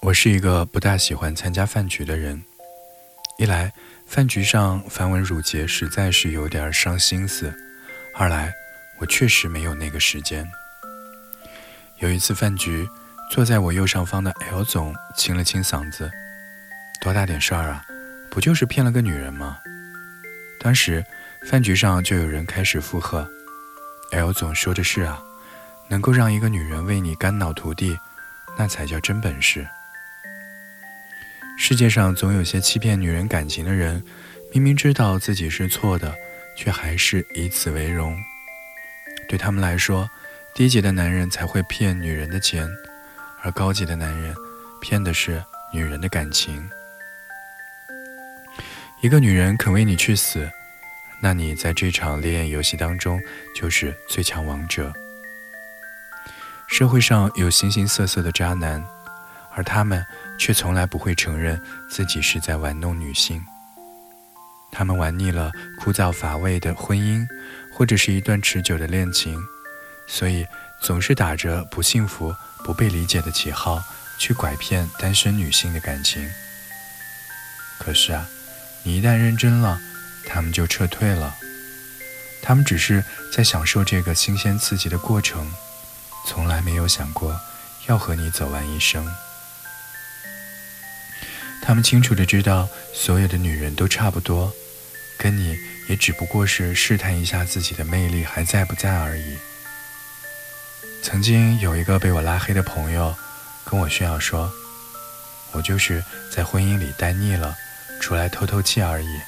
[0.00, 2.42] 我是一个不大喜欢参加饭局的人，
[3.38, 3.72] 一来
[4.06, 7.54] 饭局上繁文缛节实在是有点伤心思，
[8.14, 8.52] 二来
[8.98, 10.46] 我确实没有那个时间。
[11.98, 12.88] 有一次饭局，
[13.30, 16.10] 坐在我右上方的 L 总清了清嗓子
[17.00, 17.84] ：“多大点事儿啊？
[18.28, 19.58] 不就是骗了个女人吗？”
[20.58, 21.04] 当时
[21.48, 23.28] 饭局上就有人开始附和
[24.10, 25.22] ：“L 总说的是啊，
[25.88, 27.96] 能够让一个女人为你肝脑涂地，
[28.56, 29.66] 那才叫真本事。”
[31.58, 34.02] 世界上总有些欺骗女人感情的人，
[34.52, 36.14] 明明知道自己是错的，
[36.56, 38.16] 却还是以此为荣。
[39.28, 40.10] 对他们来说，
[40.54, 42.68] 低级的男人才会骗女人的钱，
[43.42, 44.34] 而高级的男人
[44.80, 45.42] 骗的是
[45.72, 46.68] 女人的感情。
[49.00, 50.50] 一个女人肯为你去死，
[51.20, 53.20] 那你在这场恋爱游戏当中
[53.54, 54.92] 就是最强王者。
[56.72, 58.82] 社会上有形形色色的渣男。
[59.54, 60.02] 而他们
[60.38, 63.44] 却从来不会承认自己是在玩弄女性。
[64.70, 67.26] 他们玩腻了枯燥乏味的婚姻，
[67.70, 69.38] 或者是一段持久的恋情，
[70.06, 70.46] 所以
[70.80, 72.34] 总是打着不幸福、
[72.64, 73.84] 不被理解的旗号
[74.16, 76.26] 去拐骗单身女性的感情。
[77.78, 78.26] 可是啊，
[78.82, 79.78] 你一旦认真了，
[80.24, 81.34] 他们就撤退了。
[82.40, 85.46] 他们只是在享受这个新鲜刺激的过程，
[86.26, 87.40] 从来没有想过
[87.86, 89.06] 要和你走完一生。
[91.62, 94.52] 他们清楚的知道，所有的女人都差不多，
[95.18, 95.56] 跟你
[95.88, 99.38] 也只不过是试探一下自己的魅力还在不在而已。
[101.02, 103.14] 曾经有一个被我拉黑的朋友
[103.64, 104.52] 跟我炫耀说
[105.52, 107.56] ：“我就是在婚姻里待腻了，
[108.00, 109.20] 出来透透气而已。”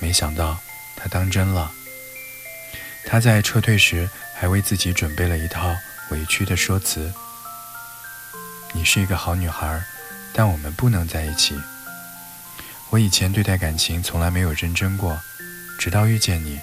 [0.00, 0.58] 没想到
[0.96, 1.72] 他当真了。
[3.06, 5.74] 他在撤退时还为自己准备了一套
[6.10, 7.12] 委屈的说辞
[8.72, 9.82] ：“你是一个好女孩。”
[10.30, 11.58] 但我们不能在一起。
[12.90, 15.18] 我以前对待感情从来没有认真过，
[15.78, 16.60] 直到遇见你，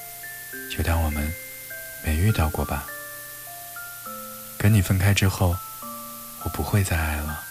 [0.71, 1.33] 就当我们
[2.05, 2.85] 没遇到过吧。
[4.57, 5.57] 跟你分开之后，
[6.43, 7.43] 我不会再爱了。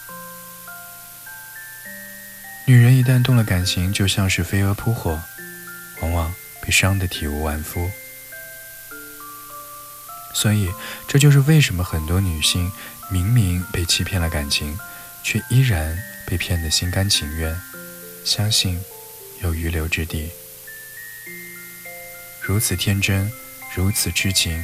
[2.65, 5.21] 女人一旦动了感情，就像是飞蛾扑火，
[6.01, 7.91] 往往被伤得体无完肤。
[10.35, 10.69] 所以，
[11.07, 12.71] 这就是为什么很多女性
[13.09, 14.77] 明明被欺骗了感情。
[15.27, 15.97] 却依然
[16.27, 17.59] 被骗得心甘情愿，
[18.23, 18.79] 相信
[19.41, 20.29] 有余留之地。
[22.39, 23.31] 如此天真，
[23.75, 24.63] 如此痴情，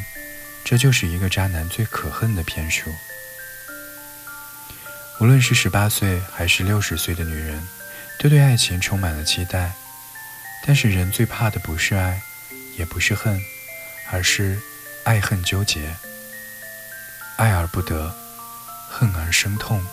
[0.63, 2.91] 这就是一个渣男最可恨的骗术。
[5.19, 7.67] 无论是十八岁还是六十岁的女人，
[8.19, 9.73] 都对爱情充满了期待。
[10.63, 12.21] 但是人最怕的不是爱，
[12.77, 13.41] 也不是恨，
[14.11, 14.61] 而是
[15.03, 15.95] 爱恨纠结，
[17.37, 18.15] 爱而不得，
[18.89, 19.83] 恨而生痛。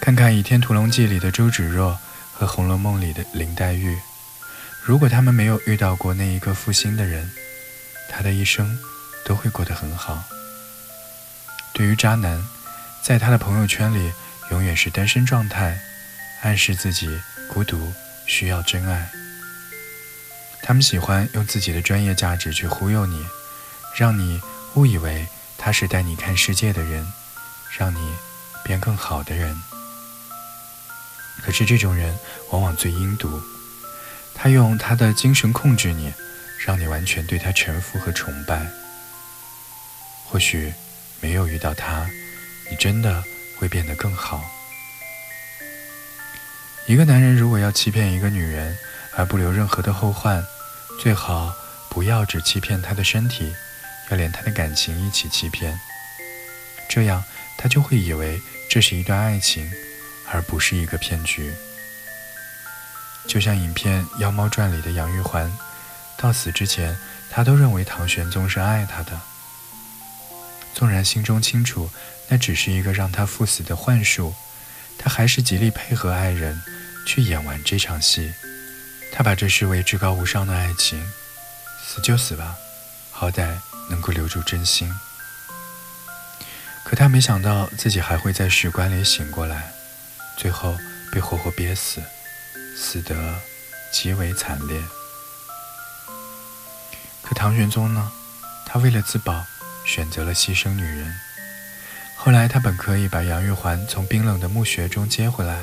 [0.00, 1.98] 看看《倚天屠龙记》里的周芷若
[2.32, 3.98] 和《红楼梦》里的林黛玉，
[4.82, 7.30] 如果他们没有遇到过那一个负心的人，
[8.10, 8.78] 他的一生
[9.24, 10.22] 都会过得很好。
[11.72, 12.46] 对于渣男，
[13.02, 14.12] 在他的朋友圈里
[14.50, 15.80] 永远是单身状态，
[16.42, 17.92] 暗示自己孤独，
[18.26, 19.10] 需要真爱。
[20.62, 23.26] 他们喜欢用自己的专业价值去忽悠你，
[23.96, 24.40] 让你
[24.74, 25.26] 误以为
[25.58, 27.12] 他是带你看世界的人，
[27.76, 28.14] 让你
[28.64, 29.60] 变更好的人。
[31.42, 32.16] 可是这种人
[32.50, 33.42] 往往最阴毒，
[34.34, 36.12] 他用他的精神控制你，
[36.64, 38.66] 让你完全对他臣服和崇拜。
[40.26, 40.72] 或许
[41.20, 42.08] 没有遇到他，
[42.70, 43.24] 你真的
[43.58, 44.44] 会变得更好。
[46.86, 48.76] 一个男人如果要欺骗一个女人
[49.16, 50.44] 而不留任何的后患，
[51.00, 51.54] 最好
[51.88, 53.54] 不要只欺骗她的身体，
[54.10, 55.78] 要连她的感情一起欺骗。
[56.88, 57.22] 这样
[57.56, 59.70] 他就会以为这是一段爱情。
[60.32, 61.52] 而不是一个骗局。
[63.26, 65.52] 就像影片《妖猫传》里的杨玉环，
[66.16, 66.96] 到死之前，
[67.28, 69.20] 她都认为唐玄宗是爱她的。
[70.72, 71.90] 纵然心中清楚
[72.28, 74.32] 那只是一个让她赴死的幻术，
[74.96, 76.62] 她还是极力配合爱人
[77.04, 78.32] 去演完这场戏。
[79.12, 81.12] 他把这视为至高无上的爱情，
[81.86, 82.56] 死就死吧，
[83.10, 83.58] 好歹
[83.88, 84.92] 能够留住真心。
[86.84, 89.72] 可他没想到自己还会在石棺里醒过来。
[90.36, 90.78] 最后
[91.12, 92.02] 被活活憋死，
[92.74, 93.14] 死得
[93.92, 94.82] 极为惨烈。
[97.22, 98.10] 可唐玄宗呢？
[98.66, 99.44] 他为了自保，
[99.84, 101.14] 选择了牺牲女人。
[102.16, 105.62] 后来他本可以把杨玉环从冰冷的墓穴中接回来，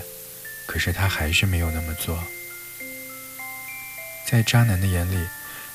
[0.68, 2.24] 可是他还是没有那么做。
[4.30, 5.26] 在渣男的眼里，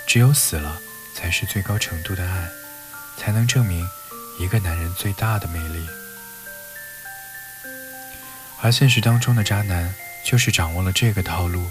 [0.07, 0.79] 只有死了
[1.15, 2.51] 才是最高程度的爱，
[3.17, 3.89] 才能证明
[4.39, 5.87] 一个男人最大的魅力。
[8.61, 11.67] 而现实当中的渣男就是掌握了这个套路，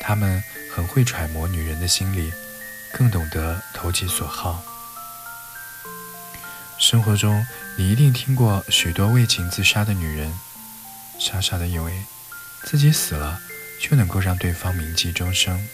[0.00, 0.40] 他们
[0.72, 2.32] 很会揣摩女人的心理，
[2.92, 4.62] 更懂得投其所好。
[6.78, 7.44] 生活中，
[7.76, 10.32] 你一定听过许多为情自杀的女人，
[11.18, 12.04] 傻傻的以为
[12.62, 13.40] 自己死了
[13.80, 15.68] 就能够让对方铭记终生。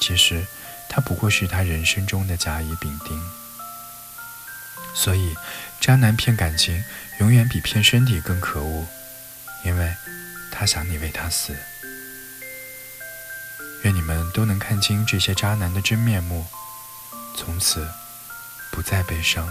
[0.00, 0.46] 其实，
[0.88, 3.20] 他不过是他人生中的甲乙丙丁。
[4.94, 5.36] 所以，
[5.80, 6.82] 渣男骗感情
[7.20, 8.86] 永远比骗身体更可恶。
[9.64, 9.94] 因为，
[10.50, 11.56] 他想你为他死。
[13.84, 16.46] 愿你们都能看清这些渣男的真面目，
[17.36, 17.88] 从此
[18.72, 19.48] 不再悲伤。